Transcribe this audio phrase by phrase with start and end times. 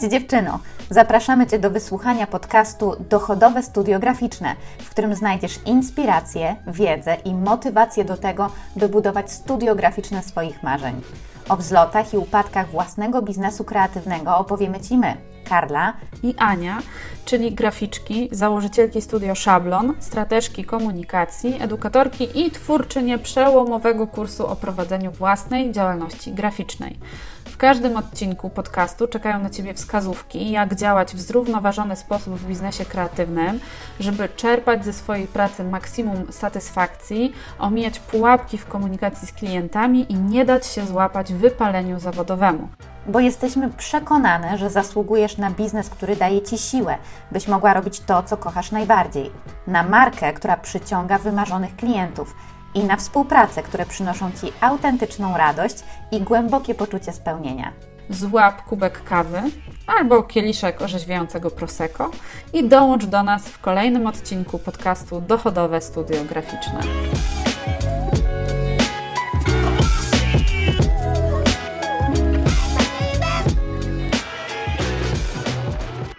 [0.00, 0.58] Cześć dziewczyno!
[0.90, 8.04] Zapraszamy Cię do wysłuchania podcastu Dochodowe Studio Graficzne, w którym znajdziesz inspirację, wiedzę i motywację
[8.04, 11.00] do tego, by budować studio graficzne swoich marzeń.
[11.48, 15.16] O wzlotach i upadkach własnego biznesu kreatywnego opowiemy Ci my,
[15.48, 16.78] Karla i Ania,
[17.24, 25.72] czyli graficzki, założycielki studio Szablon, strateżki komunikacji, edukatorki i twórczynie przełomowego kursu o prowadzeniu własnej
[25.72, 26.98] działalności graficznej.
[27.58, 33.60] Każdym odcinku podcastu czekają na Ciebie wskazówki, jak działać w zrównoważony sposób w biznesie kreatywnym,
[34.00, 40.44] żeby czerpać ze swojej pracy maksimum satysfakcji, omijać pułapki w komunikacji z klientami i nie
[40.44, 42.68] dać się złapać wypaleniu zawodowemu.
[43.06, 46.96] Bo jesteśmy przekonane, że zasługujesz na biznes, który daje Ci siłę,
[47.30, 49.30] byś mogła robić to, co kochasz najbardziej,
[49.66, 52.34] na markę, która przyciąga wymarzonych klientów
[52.74, 55.76] i na współpracę, które przynoszą Ci autentyczną radość
[56.12, 57.72] i głębokie poczucie spełnienia.
[58.10, 59.42] Złap kubek kawy
[59.86, 62.10] albo kieliszek orzeźwiającego prosecco
[62.52, 66.80] i dołącz do nas w kolejnym odcinku podcastu Dochodowe Studio Graficzne.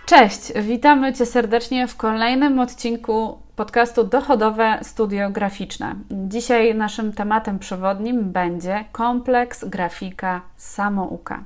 [0.05, 5.95] Cześć, witamy Cię serdecznie w kolejnym odcinku podcastu Dochodowe Studio Graficzne.
[6.11, 11.43] Dzisiaj naszym tematem przewodnim będzie kompleks grafika samouka.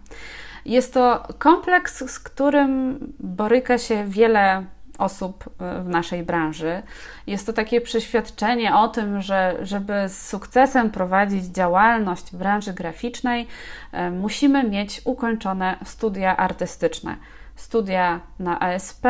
[0.66, 4.66] Jest to kompleks, z którym boryka się wiele
[4.98, 5.50] osób
[5.84, 6.84] w naszej branży.
[7.28, 13.48] Jest to takie przeświadczenie o tym, że żeby z sukcesem prowadzić działalność w branży graficznej,
[13.92, 17.16] e, musimy mieć ukończone studia artystyczne
[17.56, 19.06] studia na ASP,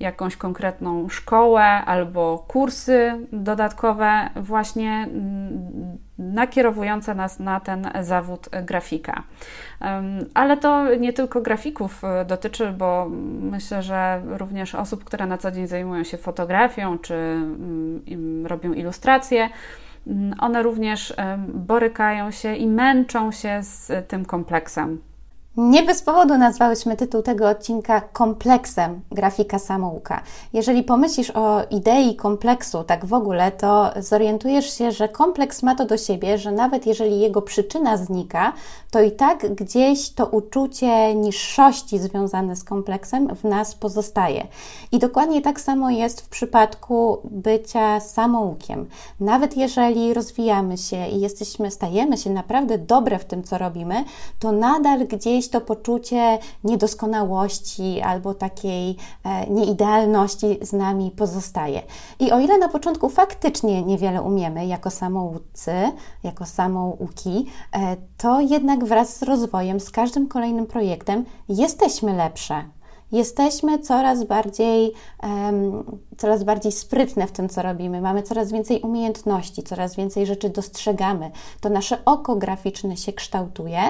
[0.00, 9.22] jakąś konkretną szkołę albo kursy dodatkowe, właśnie mm, nakierowujące nas na ten zawód grafika.
[10.34, 13.06] Ale to nie tylko grafików e, dotyczy, bo
[13.40, 19.48] myślę, że również osób, które na co dzień zajmują się fotografią czy mm, robią ilustracje.
[20.06, 21.14] Mm, one również
[21.48, 25.09] borykają się i męczą się z tym kompleksem
[25.56, 30.22] nie bez powodu nazwałyśmy tytuł tego odcinka kompleksem grafika samouka.
[30.52, 35.84] Jeżeli pomyślisz o idei kompleksu tak w ogóle, to zorientujesz się, że kompleks ma to
[35.84, 38.52] do siebie, że nawet jeżeli jego przyczyna znika,
[38.90, 44.46] to i tak gdzieś to uczucie niższości związane z kompleksem w nas pozostaje.
[44.92, 48.86] I dokładnie tak samo jest w przypadku bycia samoukiem.
[49.20, 54.04] Nawet jeżeli rozwijamy się i jesteśmy, stajemy się naprawdę dobre w tym, co robimy,
[54.38, 61.82] to nadal gdzieś to poczucie niedoskonałości albo takiej e, nieidealności z nami pozostaje.
[62.18, 65.72] I o ile na początku faktycznie niewiele umiemy jako samoucy,
[66.22, 72.64] jako samouki, e, to jednak wraz z rozwojem, z każdym kolejnym projektem jesteśmy lepsze
[73.12, 75.84] jesteśmy coraz bardziej, um,
[76.16, 78.00] coraz bardziej sprytne w tym, co robimy.
[78.00, 81.30] Mamy coraz więcej umiejętności, coraz więcej rzeczy dostrzegamy.
[81.60, 83.80] To nasze oko graficzne się kształtuje,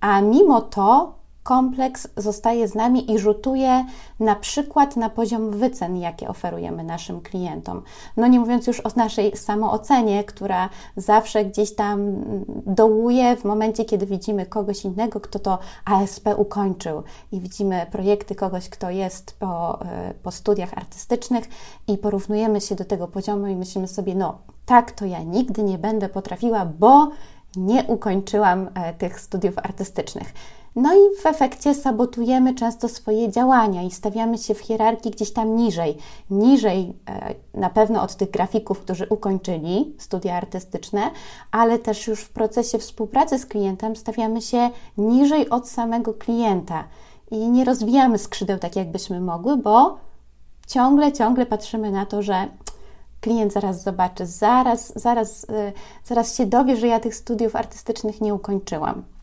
[0.00, 1.14] a mimo to
[1.46, 3.84] kompleks zostaje z nami i rzutuje
[4.20, 7.82] na przykład na poziom wycen, jakie oferujemy naszym klientom.
[8.16, 12.24] No nie mówiąc już o naszej samoocenie, która zawsze gdzieś tam
[12.66, 17.02] dołuje w momencie, kiedy widzimy kogoś innego, kto to ASP ukończył
[17.32, 21.44] i widzimy projekty kogoś, kto jest po, e, po studiach artystycznych
[21.88, 25.78] i porównujemy się do tego poziomu i myślimy sobie, no tak to ja nigdy nie
[25.78, 27.10] będę potrafiła, bo
[27.56, 30.32] nie ukończyłam e, tych studiów artystycznych.
[30.76, 35.56] No i w efekcie sabotujemy często swoje działania i stawiamy się w hierarchii gdzieś tam
[35.56, 35.96] niżej.
[36.30, 41.10] Niżej e, na pewno od tych grafików, którzy ukończyli studia artystyczne,
[41.50, 46.84] ale też już w procesie współpracy z klientem stawiamy się niżej od samego klienta
[47.30, 49.98] i nie rozwijamy skrzydeł tak, jakbyśmy mogły, bo
[50.66, 52.48] ciągle, ciągle patrzymy na to, że
[53.20, 55.72] klient zaraz zobaczy, zaraz, zaraz, e,
[56.04, 59.15] zaraz się dowie, że ja tych studiów artystycznych nie ukończyłam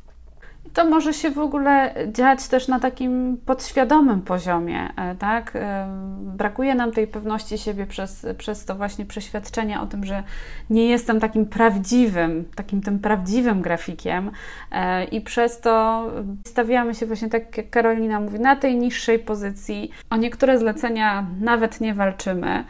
[0.73, 5.55] to może się w ogóle dziać też na takim podświadomym poziomie, e, tak?
[5.55, 5.87] E,
[6.19, 10.23] brakuje nam tej pewności siebie przez, przez to właśnie przeświadczenie o tym, że
[10.69, 14.31] nie jestem takim prawdziwym, takim tym prawdziwym grafikiem
[14.71, 16.05] e, i przez to
[16.47, 19.91] stawiamy się właśnie tak, jak Karolina mówi, na tej niższej pozycji.
[20.09, 22.63] O niektóre zlecenia nawet nie walczymy,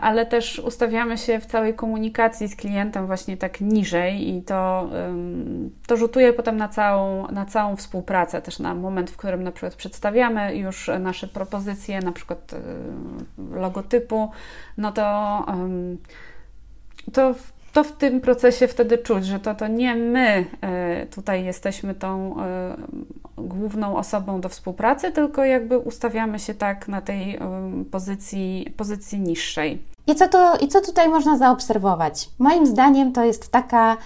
[0.00, 4.90] ale też ustawiamy się w całej komunikacji z klientem właśnie tak niżej i to,
[5.86, 9.74] to rzutuje potem na całą na całą współpracę, też na moment, w którym na przykład
[9.74, 12.56] przedstawiamy już nasze propozycje, na przykład y,
[13.54, 14.30] logotypu,
[14.76, 15.46] no to,
[17.12, 17.34] to
[17.72, 20.46] to w tym procesie wtedy czuć, że to, to nie my
[21.02, 27.00] y, tutaj jesteśmy tą y, główną osobą do współpracy, tylko jakby ustawiamy się tak na
[27.00, 27.38] tej
[27.90, 29.82] pozycji, pozycji niższej.
[30.06, 32.30] I co, to, I co tutaj można zaobserwować?
[32.38, 33.96] Moim zdaniem to jest taka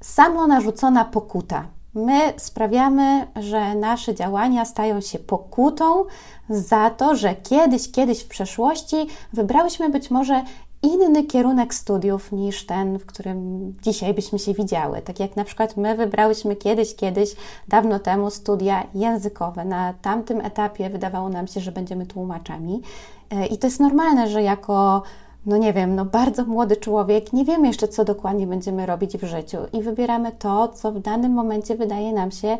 [0.00, 1.64] samo narzucona pokuta.
[1.94, 6.04] My sprawiamy, że nasze działania stają się pokutą
[6.48, 8.96] za to, że kiedyś, kiedyś w przeszłości
[9.32, 10.42] wybrałyśmy być może
[10.82, 15.02] inny kierunek studiów niż ten, w którym dzisiaj byśmy się widziały.
[15.02, 17.30] Tak jak na przykład my wybrałyśmy kiedyś, kiedyś,
[17.68, 19.64] dawno temu studia językowe.
[19.64, 22.82] Na tamtym etapie wydawało nam się, że będziemy tłumaczami.
[23.30, 25.02] E, I to jest normalne, że jako
[25.46, 29.24] no nie wiem, no bardzo młody człowiek, nie wiemy jeszcze, co dokładnie będziemy robić w
[29.24, 32.58] życiu i wybieramy to, co w danym momencie wydaje nam się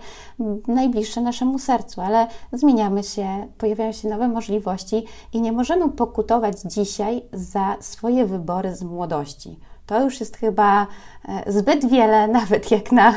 [0.69, 3.27] najbliższe naszemu sercu, ale zmieniamy się,
[3.59, 9.59] pojawiają się nowe możliwości i nie możemy pokutować dzisiaj za swoje wybory z młodości.
[9.93, 10.87] To już jest chyba
[11.29, 13.15] e, zbyt wiele, nawet jak na,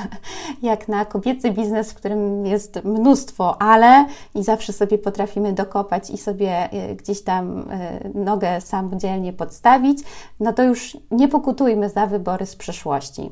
[0.62, 4.06] jak na kobiecy biznes, w którym jest mnóstwo, ale
[4.36, 10.00] i zawsze sobie potrafimy dokopać i sobie e, gdzieś tam e, nogę samodzielnie podstawić,
[10.40, 13.32] no to już nie pokutujmy za wybory z przeszłości.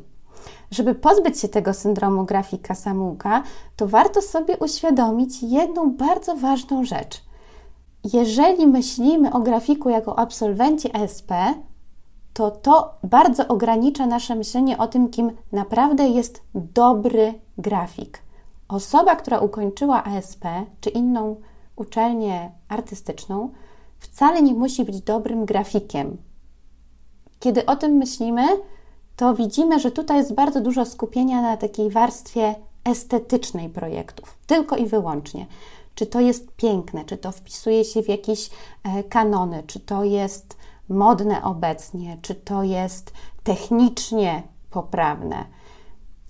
[0.71, 3.43] Żeby pozbyć się tego syndromu grafika samouka,
[3.75, 7.21] to warto sobie uświadomić jedną bardzo ważną rzecz.
[8.13, 11.31] Jeżeli myślimy o grafiku jako absolwenci ESP,
[12.33, 18.23] to to bardzo ogranicza nasze myślenie o tym, kim naprawdę jest dobry grafik.
[18.67, 20.45] Osoba, która ukończyła ASP
[20.81, 21.35] czy inną
[21.75, 23.49] uczelnię artystyczną,
[23.99, 26.17] wcale nie musi być dobrym grafikiem.
[27.39, 28.43] Kiedy o tym myślimy,
[29.15, 34.85] to widzimy, że tutaj jest bardzo dużo skupienia na takiej warstwie estetycznej projektów, tylko i
[34.85, 35.45] wyłącznie.
[35.95, 38.49] Czy to jest piękne, czy to wpisuje się w jakieś
[38.83, 40.57] e, kanony, czy to jest
[40.89, 43.13] modne obecnie, czy to jest
[43.43, 45.45] technicznie poprawne.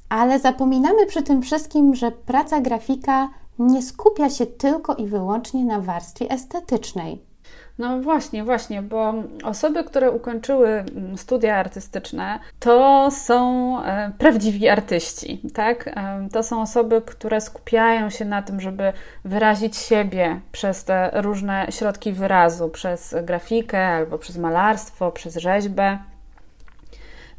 [0.09, 3.29] Ale zapominamy przy tym wszystkim, że praca grafika
[3.59, 7.32] nie skupia się tylko i wyłącznie na warstwie estetycznej.
[7.77, 15.41] No właśnie, właśnie, bo osoby, które ukończyły mm, studia artystyczne, to są e, prawdziwi artyści,
[15.53, 15.87] tak?
[15.87, 18.93] E, to są osoby, które skupiają się na tym, żeby
[19.25, 25.97] wyrazić siebie przez te różne środki wyrazu, przez grafikę albo przez malarstwo, przez rzeźbę.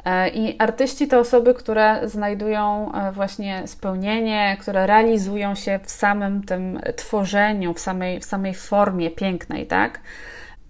[0.05, 6.81] E, I artyści to osoby, które znajdują właśnie spełnienie, które realizują się w samym tym
[6.97, 10.01] tworzeniu, w samej, w samej formie pięknej, tak?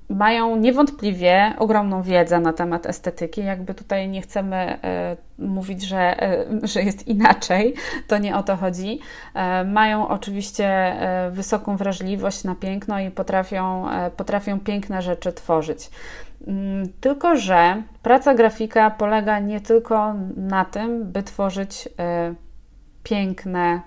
[0.08, 3.44] mają niewątpliwie ogromną wiedzę na temat estetyki.
[3.44, 7.74] Jakby tutaj nie chcemy e, mówić, że, e, że jest inaczej,
[8.08, 9.00] to nie o to chodzi.
[9.34, 10.96] E, mają oczywiście
[11.30, 15.90] wysoką wrażliwość na piękno i potrafią, potrafią piękne rzeczy tworzyć.
[16.46, 21.88] Mm, tylko, że praca grafika polega nie tylko na tym, by tworzyć
[23.02, 23.80] piękne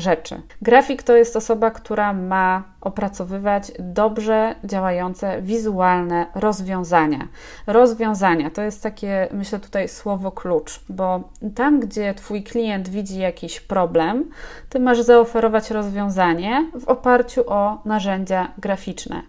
[0.00, 0.42] rzeczy.
[0.62, 7.28] Grafik to jest osoba, która ma opracowywać dobrze działające wizualne rozwiązania.
[7.66, 13.60] Rozwiązania to jest takie, myślę tutaj słowo klucz, bo tam, gdzie Twój klient widzi jakiś
[13.60, 14.30] problem,
[14.68, 19.22] Ty masz zaoferować rozwiązanie w oparciu o narzędzia graficzne.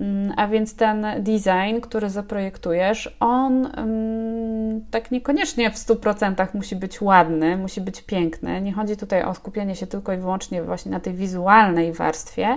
[0.00, 7.00] Mm, a więc ten design, który zaprojektujesz, on um, tak niekoniecznie w 100% musi być
[7.00, 8.60] ładny, musi być piękny.
[8.60, 12.56] Nie chodzi tutaj o skupienie się tylko i wyłącznie właśnie na tej wizualnej warstwie,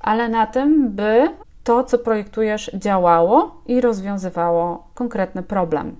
[0.00, 1.28] ale na tym, by
[1.64, 5.96] to, co projektujesz, działało i rozwiązywało konkretny problem.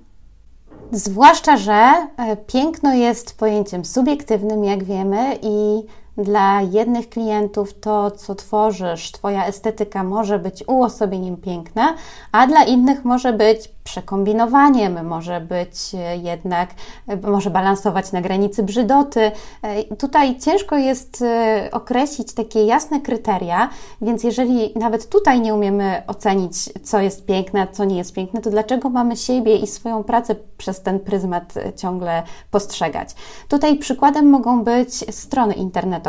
[0.90, 5.82] Zwłaszcza, że e, piękno jest pojęciem subiektywnym, jak wiemy, i
[6.16, 11.94] dla jednych klientów to, co tworzysz, Twoja estetyka może być uosobieniem piękna,
[12.32, 16.70] a dla innych może być przekombinowaniem, może być e, jednak,
[17.08, 19.30] e, może balansować na granicy brzydoty.
[19.62, 21.24] E, tutaj ciężko jest
[21.72, 23.68] określić takie jasne kryteria,
[24.00, 28.50] więc jeżeli nawet tutaj nie umiemy ocenić, co jest piękne, co nie jest piękne, to
[28.50, 33.08] dlaczego mamy siebie i swoją pracę przez ten pryzmat ciągle postrzegać?
[33.48, 36.01] Tutaj przykładem mogą być strony internetowe.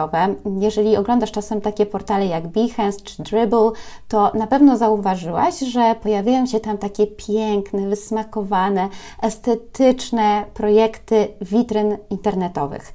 [0.60, 3.72] Jeżeli oglądasz czasem takie portale jak Behance czy Dribble,
[4.08, 8.90] to na pewno zauważyłaś, że pojawiają się tam takie piękne, wysmakowane,
[9.22, 12.94] estetyczne projekty witryn internetowych.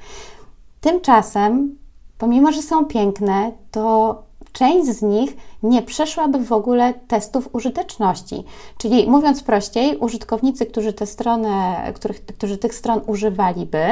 [0.81, 1.79] Tymczasem,
[2.19, 4.28] pomimo że są piękne, to
[4.59, 8.45] część z nich nie przeszłaby w ogóle testów użyteczności.
[8.79, 11.49] Czyli mówiąc prościej, użytkownicy, którzy, te strony,
[11.95, 13.85] których, którzy tych stron używaliby,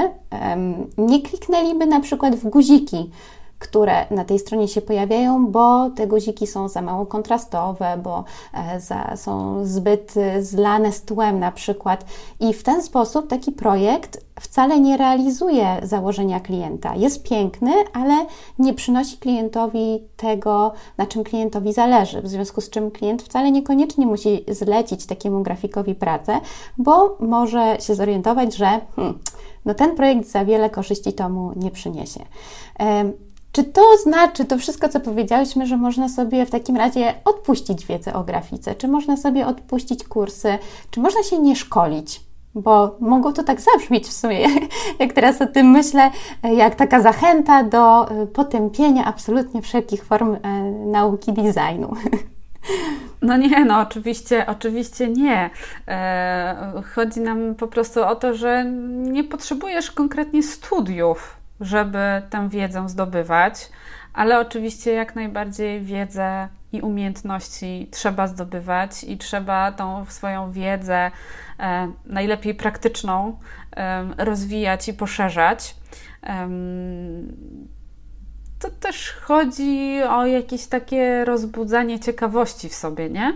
[0.99, 3.11] nie kliknęliby na przykład w guziki
[3.59, 8.81] które na tej stronie się pojawiają, bo te guziki są za mało kontrastowe, bo e,
[8.81, 12.05] za, są zbyt zlane z tłem na przykład.
[12.41, 16.95] I w ten sposób taki projekt wcale nie realizuje założenia klienta.
[16.95, 18.27] Jest piękny, ale
[18.59, 22.23] nie przynosi klientowi tego, na czym klientowi zależy.
[22.23, 26.41] W związku z czym klient wcale niekoniecznie musi zlecić takiemu grafikowi pracę,
[26.79, 29.19] bo może się zorientować, że hmm,
[29.65, 32.21] no ten projekt za wiele korzyści tomu nie przyniesie.
[33.57, 38.15] Czy to znaczy, to wszystko, co powiedziałyśmy, że można sobie w takim razie odpuścić wiedzę
[38.15, 38.75] o grafice?
[38.75, 40.59] Czy można sobie odpuścić kursy?
[40.91, 42.21] Czy można się nie szkolić?
[42.55, 44.47] Bo mogło to tak zabrzmieć w sumie,
[45.01, 46.11] jak teraz o tym myślę,
[46.57, 51.93] jak taka zachęta do e, potępienia absolutnie wszelkich form e, nauki designu.
[53.23, 55.51] No nie, no oczywiście, oczywiście nie.
[55.89, 62.89] E, chodzi nam po prostu o to, że nie potrzebujesz konkretnie studiów, żeby tę wiedzę
[62.89, 63.69] zdobywać,
[64.13, 71.11] ale oczywiście jak najbardziej wiedzę i umiejętności trzeba zdobywać i trzeba tą swoją wiedzę,
[71.61, 73.39] e, najlepiej praktyczną,
[73.77, 75.75] e, rozwijać i poszerzać.
[76.23, 76.49] E,
[78.59, 83.33] to też chodzi o jakieś takie rozbudzanie ciekawości w sobie, nie?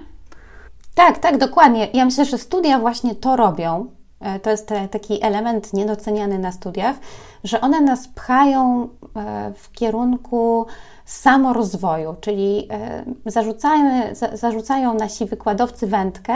[0.94, 1.88] Tak, tak, dokładnie.
[1.92, 3.99] Ja myślę, że studia właśnie to robią.
[4.20, 6.96] E, to jest taki element niedoceniany na studiach,
[7.44, 10.66] że one nas pchają e, w kierunku
[11.04, 16.34] samorozwoju, czyli e, zarzucają, zarzucają nasi wykładowcy wędkę,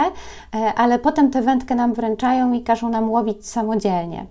[0.76, 4.26] ale potem tę wędkę nam wręczają i każą nam łowić samodzielnie.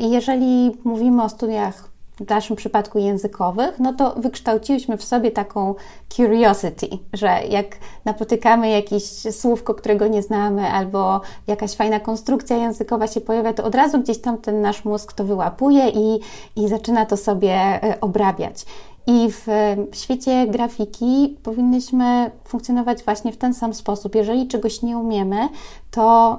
[0.00, 5.74] I jeżeli mówimy o studiach w naszym przypadku językowych, no to wykształciłyśmy w sobie taką
[6.08, 7.66] curiosity, że jak
[8.04, 13.74] napotykamy jakieś słówko, którego nie znamy, albo jakaś fajna konstrukcja językowa się pojawia, to od
[13.74, 16.20] razu gdzieś tam ten nasz mózg to wyłapuje i,
[16.56, 18.64] i zaczyna to sobie e, obrabiać.
[19.06, 19.46] I w
[19.92, 24.14] świecie grafiki powinnyśmy funkcjonować właśnie w ten sam sposób.
[24.14, 25.48] Jeżeli czegoś nie umiemy,
[25.90, 26.38] to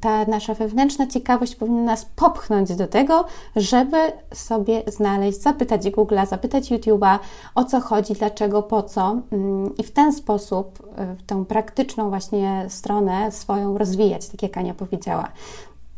[0.00, 3.24] ta nasza wewnętrzna ciekawość powinna nas popchnąć do tego,
[3.56, 3.96] żeby
[4.34, 7.18] sobie znaleźć, zapytać Google'a, zapytać YouTube'a,
[7.54, 10.78] o co chodzi, dlaczego, po co mm, i w ten sposób
[11.20, 15.28] y, tę praktyczną właśnie stronę swoją rozwijać, tak jak Ania powiedziała.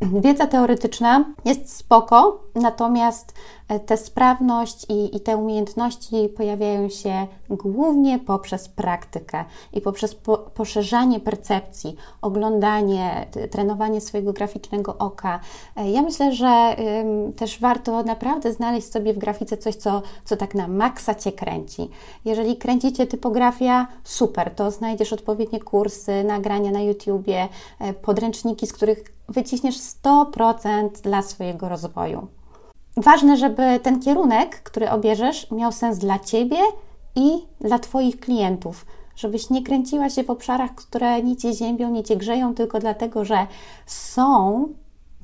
[0.01, 3.35] Wiedza teoretyczna jest spoko, natomiast
[3.69, 10.39] e, tę sprawność i, i te umiejętności pojawiają się głównie poprzez praktykę i poprzez po,
[10.39, 15.41] poszerzanie percepcji, oglądanie, trenowanie swojego graficznego oka.
[15.77, 16.77] E, ja myślę, że
[17.37, 21.91] też warto naprawdę znaleźć sobie w grafice coś, co, co tak na maksa Cię kręci.
[22.25, 27.49] Jeżeli kręcicie typografia, super, to znajdziesz odpowiednie kursy, nagrania na YouTubie,
[27.81, 32.27] e, podręczniki, z których wyciśniesz 100% dla swojego rozwoju.
[32.97, 36.59] Ważne, żeby ten kierunek, który obierzesz, miał sens dla Ciebie
[37.15, 37.31] i
[37.61, 38.87] dla Twoich klientów.
[39.17, 43.25] Żebyś nie kręciła się w obszarach, które nic Cię ziębią, nic Cię grzeją, tylko dlatego,
[43.25, 43.47] że
[43.87, 44.69] są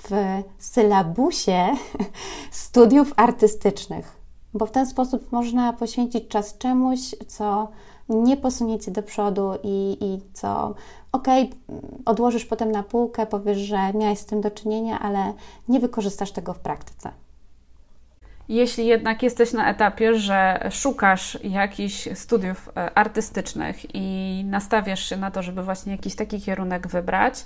[0.02, 1.68] w sylabusie
[2.50, 4.22] studiów artystycznych.
[4.54, 7.68] Bo w ten sposób można poświęcić czas czemuś, co
[8.09, 10.75] nie posunie Cię do przodu i, i co
[11.12, 11.26] ok,
[12.04, 15.32] odłożysz potem na półkę, powiesz, że miałeś z tym do czynienia, ale
[15.68, 17.11] nie wykorzystasz tego w praktyce.
[18.49, 25.30] Jeśli jednak jesteś na etapie, że szukasz jakichś studiów e, artystycznych i nastawiasz się na
[25.30, 27.44] to, żeby właśnie jakiś taki kierunek wybrać,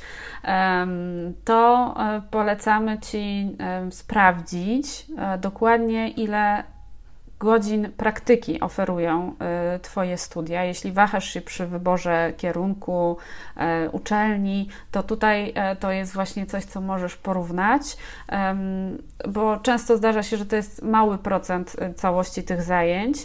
[1.45, 3.57] to e, polecamy Ci
[3.91, 6.65] sprawdzić e, dokładnie, ile
[7.39, 9.35] godzin praktyki oferują
[9.77, 10.65] y, Twoje studia.
[10.65, 13.17] Jeśli wahasz się przy wyborze kierunku,
[13.87, 17.97] y, uczelni, to tutaj y, to jest właśnie coś, co możesz porównać,
[19.29, 23.19] bo często zdarza się, że to jest mały procent całości tych zajęć,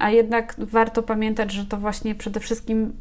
[0.00, 2.92] a jednak warto pamiętać, że to właśnie przede wszystkim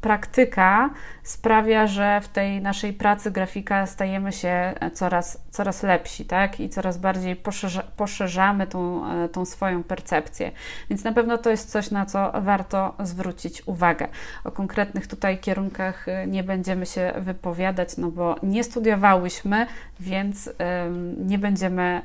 [0.00, 0.90] praktyka
[1.22, 6.60] sprawia, że w tej naszej pracy grafika stajemy się coraz, coraz lepsi, tak?
[6.60, 10.52] I coraz bardziej poszerza, poszerzamy tą, e, tą swoją percepcję.
[10.90, 14.08] Więc na pewno to jest coś, na co warto zwrócić uwagę.
[14.44, 19.66] O konkretnych tutaj kierunkach e, nie będziemy się wypowiadać, no bo nie studiowałyśmy,
[20.00, 20.50] więc
[21.18, 22.02] nie będziemy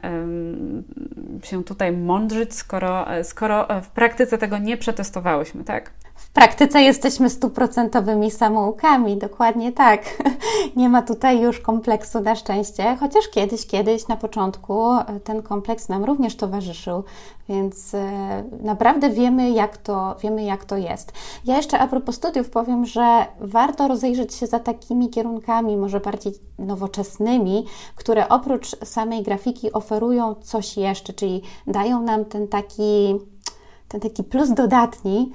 [1.44, 5.92] się tutaj mądrzyć, skoro, e, skoro w praktyce tego nie przetestowałyśmy, tak?
[6.34, 10.24] Praktyce jesteśmy stuprocentowymi samoukami, dokładnie tak.
[10.76, 15.90] Nie ma tutaj już kompleksu na szczęście, chociaż kiedyś, kiedyś na początku e, ten kompleks
[15.90, 17.04] nam również towarzyszył,
[17.50, 21.14] więc e, naprawdę wiemy jak, to, wiemy, jak to jest.
[21.46, 26.34] Ja jeszcze a propos studiów powiem, że warto rozejrzeć się za takimi kierunkami, może bardziej
[26.60, 33.20] nowoczesnymi, które oprócz samej grafiki oferują coś jeszcze, czyli dają nam ten taki
[33.94, 35.32] ten taki plus dodatni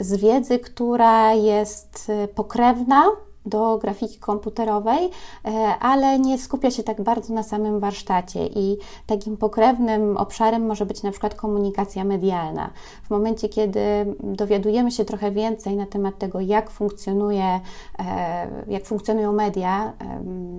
[0.00, 3.04] z wiedzy, która jest pokrewna
[3.46, 5.10] do grafiki komputerowej,
[5.44, 10.86] e, ale nie skupia się tak bardzo na samym warsztacie i takim pokrewnym obszarem może
[10.86, 12.70] być na przykład komunikacja medialna.
[13.04, 13.80] W momencie, kiedy
[14.20, 17.60] dowiadujemy się trochę więcej na temat tego, jak funkcjonuje,
[17.98, 19.92] e, jak funkcjonują media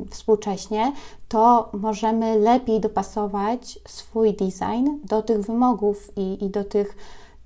[0.09, 0.93] współcześnie,
[1.27, 6.95] to możemy lepiej dopasować swój design do tych wymogów i, i do tych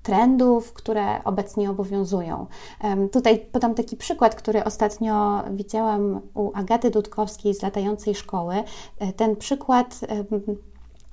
[0.07, 2.45] trendów, które obecnie obowiązują.
[3.11, 8.55] Tutaj podam taki przykład, który ostatnio widziałam u Agaty Dudkowskiej z latającej szkoły.
[8.99, 9.99] E, ten przykład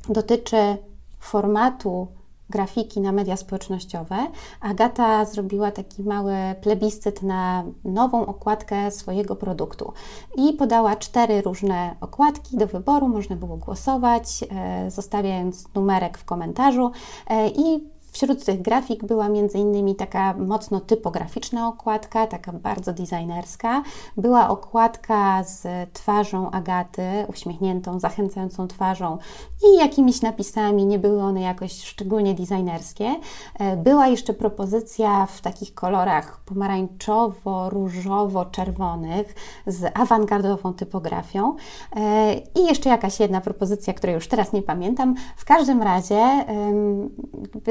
[0.08, 0.76] dotyczy
[1.18, 2.08] formatu
[2.50, 4.16] grafiki na media społecznościowe.
[4.60, 9.92] Agata zrobiła taki mały plebiscyt na nową okładkę swojego produktu
[10.36, 13.08] i podała cztery różne okładki do wyboru.
[13.08, 16.90] Można było głosować, e, zostawiając numerek w komentarzu
[17.26, 19.94] e, i Wśród tych grafik była m.in.
[19.94, 23.82] taka mocno typograficzna okładka, taka bardzo designerska.
[24.16, 29.18] Była okładka z twarzą Agaty, uśmiechniętą, zachęcającą twarzą
[29.64, 33.14] i jakimiś napisami, nie były one jakoś szczególnie designerskie.
[33.58, 39.34] E, była jeszcze propozycja w takich kolorach pomarańczowo-różowo-czerwonych
[39.66, 41.56] z awangardową typografią
[41.96, 45.14] e, i jeszcze jakaś jedna propozycja, której już teraz nie pamiętam.
[45.36, 46.44] W każdym razie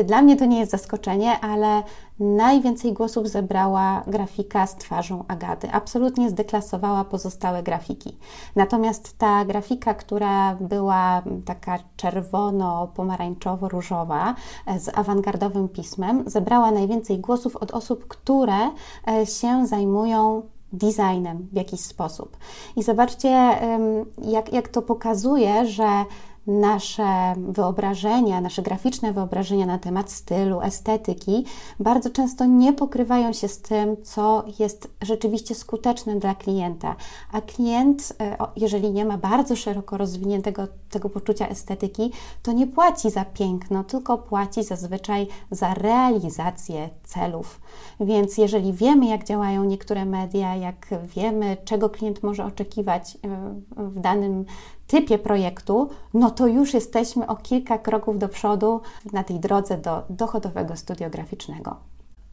[0.06, 1.84] dla mnie to nie jest zaskoczenie, ale
[2.20, 5.72] najwięcej głosów zebrała grafika z twarzą Agaty.
[5.72, 8.18] Absolutnie zdeklasowała pozostałe grafiki.
[8.56, 14.34] Natomiast ta grafika, która była taka czerwono-pomarańczowo-różowa
[14.66, 18.70] e, z awangardowym pismem, zebrała najwięcej głosów od osób, które
[19.08, 20.42] e, się zajmują
[20.74, 22.38] designem w jakiś sposób.
[22.76, 23.50] I zobaczcie,
[24.22, 26.06] jak, jak to pokazuje, że
[26.48, 31.46] nasze wyobrażenia, nasze graficzne wyobrażenia na temat stylu, estetyki
[31.80, 36.96] bardzo często nie pokrywają się z tym, co jest rzeczywiście skuteczne dla klienta.
[37.32, 42.12] A klient, e, jeżeli nie ma bardzo szeroko rozwiniętego tego poczucia estetyki,
[42.44, 47.62] to nie płaci za piękno, tylko płaci zazwyczaj za realizację celów.
[48.00, 53.20] Więc jeżeli wiemy, jak działają niektóre media, jak wiemy, czego klient może oczekiwać e,
[53.78, 54.46] w danym
[54.94, 58.82] typie projektu, no to już jesteśmy o kilka kroków do przodu
[59.14, 61.76] na tej drodze do dochodowego studiograficznego.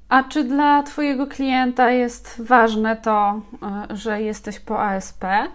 [0.09, 3.41] A czy dla Twojego klienta jest ważne to,
[3.91, 5.25] e, że jesteś po ASP?
[5.25, 5.49] E,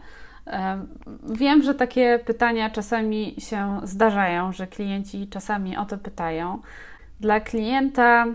[1.23, 6.59] wiem, że takie pytania czasami się zdarzają, że klienci czasami o to pytają.
[7.19, 8.25] Dla klienta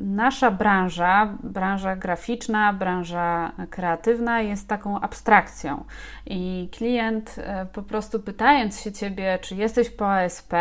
[0.00, 5.84] nasza branża, branża graficzna, branża kreatywna jest taką abstrakcją
[6.26, 10.52] i klient e, po prostu pytając się ciebie, czy jesteś po ASP,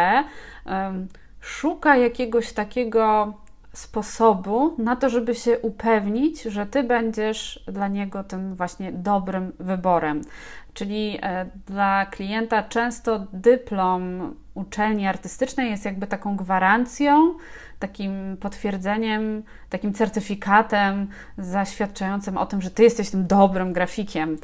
[1.41, 3.33] szuka jakiegoś takiego
[3.73, 10.21] sposobu na to, żeby się upewnić, że ty będziesz dla niego tym właśnie dobrym wyborem.
[10.73, 17.33] Czyli e, dla klienta często dyplom uczelni artystycznej jest jakby taką gwarancją,
[17.79, 24.37] takim potwierdzeniem, takim certyfikatem zaświadczającym o tym, że ty jesteś tym dobrym grafikiem.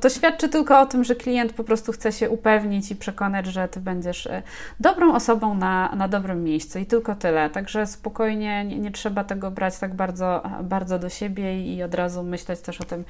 [0.00, 3.68] To świadczy tylko o tym, że klient po prostu chce się upewnić i przekonać, że
[3.68, 4.42] ty będziesz e,
[4.80, 7.50] dobrą osobą na, na dobrym miejscu i tylko tyle.
[7.50, 12.22] Także spokojnie, nie, nie trzeba tego brać tak bardzo, bardzo do siebie i od razu
[12.22, 13.04] myśleć też o tym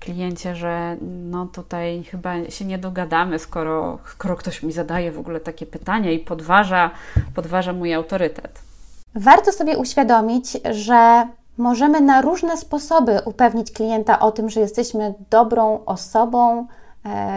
[0.00, 5.40] kliencie, że no tutaj chyba się nie dogadamy, skoro, skoro ktoś mi zadaje w ogóle
[5.44, 6.90] takie pytania i podważa,
[7.34, 8.62] podważa mój autorytet.
[9.14, 11.28] Warto sobie uświadomić, że
[11.58, 16.66] możemy na różne sposoby upewnić klienta o tym, że jesteśmy dobrą osobą,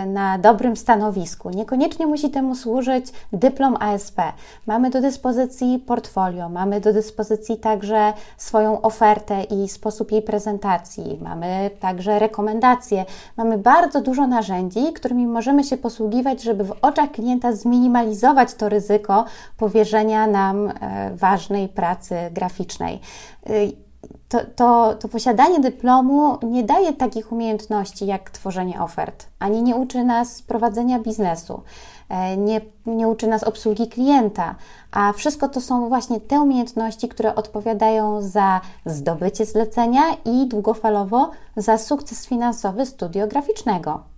[0.06, 1.50] na dobrym stanowisku.
[1.50, 4.22] Niekoniecznie musi temu służyć dyplom ASP.
[4.68, 11.70] Mamy do dyspozycji portfolio, mamy do dyspozycji także swoją ofertę i sposób jej prezentacji, mamy
[11.80, 13.06] także rekomendacje.
[13.38, 19.26] Mamy bardzo dużo narzędzi, którymi możemy się posługiwać, żeby w oczach klienta zminimalizować to ryzyko
[19.58, 23.00] powierzenia nam e, ważnej pracy graficznej
[23.46, 23.87] e,
[24.30, 30.04] to, to, to posiadanie dyplomu nie daje takich umiejętności jak tworzenie ofert, ani nie uczy
[30.04, 31.62] nas prowadzenia biznesu,
[32.10, 34.56] e, nie, nie uczy nas obsługi klienta,
[34.92, 41.78] a wszystko to są właśnie te umiejętności, które odpowiadają za zdobycie zlecenia i długofalowo za
[41.78, 44.17] sukces finansowy studiograficznego.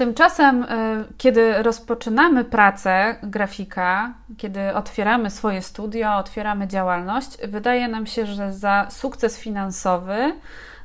[0.00, 0.66] Tymczasem, y,
[1.18, 8.86] kiedy rozpoczynamy pracę grafika, kiedy otwieramy swoje studio, otwieramy działalność, wydaje nam się, że za
[8.90, 10.34] sukces finansowy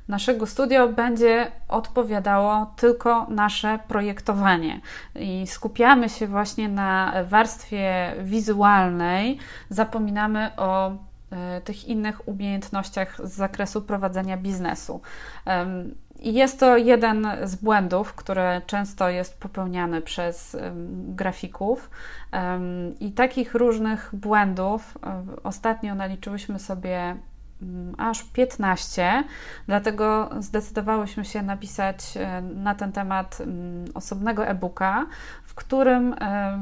[0.08, 4.82] naszego studio będzie odpowiadało tylko nasze projektowanie
[5.15, 9.38] i skupiamy się właśnie na warstwie wizualnej,
[9.69, 10.91] zapominamy o
[11.32, 15.01] e, tych innych umiejętnościach z zakresu prowadzenia biznesu.
[16.25, 20.57] I jest to jeden z błędów, który często jest popełniany przez
[21.07, 21.89] grafików.
[22.99, 24.97] I takich różnych błędów
[25.43, 27.15] ostatnio naliczyłyśmy sobie
[27.61, 29.23] mm, aż 15,
[29.67, 35.05] dlatego zdecydowałyśmy się napisać e, na ten temat mm, osobnego e-booka,
[35.43, 36.15] w którym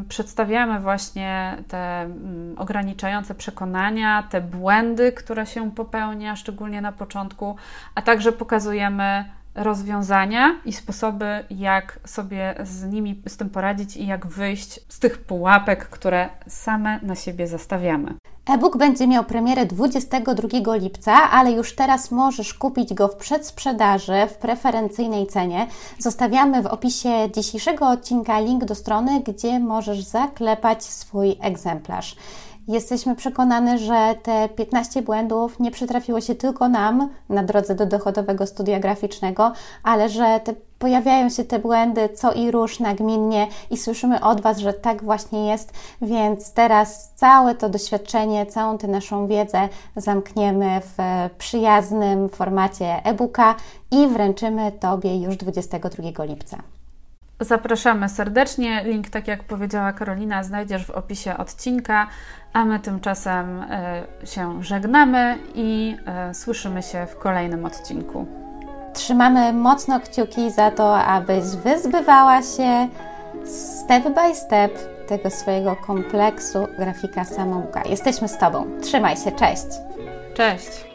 [0.10, 7.56] przedstawiamy właśnie te mm, ograniczające przekonania, te błędy, które się popełnia, szczególnie na początku,
[7.96, 14.28] a także pokazujemy rozwiązania i sposoby, jak sobie z nimi, z tym poradzić i jak
[14.28, 18.14] wyjść z tych pułapek, które same na siebie zastawiamy.
[18.50, 24.38] E-book będzie miał premierę 22 lipca, ale już teraz możesz kupić go w przedsprzedaży w
[24.38, 25.68] preferencyjnej cenie.
[26.00, 32.16] Zostawiamy w opisie dzisiejszego odcinka link do strony, gdzie możesz zaklepać swój egzemplarz.
[32.68, 38.48] Jesteśmy przekonane, że te 15 błędów nie przytrafiło się tylko nam na drodze do dochodowego
[38.48, 39.52] studia graficznego,
[39.84, 44.58] ale że te, pojawiają się te błędy co i róż nagminnie i słyszymy od Was,
[44.58, 50.98] że tak właśnie jest, więc teraz całe to doświadczenie, całą tę naszą wiedzę zamkniemy w
[51.38, 53.56] przyjaznym formacie e-booka
[53.92, 56.58] i wręczymy Tobie już 22 lipca.
[57.44, 58.84] Zapraszamy serdecznie.
[58.86, 62.08] Link, tak jak powiedziała Karolina, znajdziesz w opisie odcinka,
[62.54, 68.28] a my tymczasem e, się żegnamy i e, słyszymy się w kolejnym odcinku.
[68.94, 72.88] Trzymamy mocno kciuki za to, abyś wyzbywała się
[73.46, 74.72] step by step
[75.08, 77.84] tego swojego kompleksu grafika samouka.
[77.86, 78.66] Jesteśmy z Tobą.
[78.82, 79.68] Trzymaj się, cześć.
[80.34, 80.93] Cześć.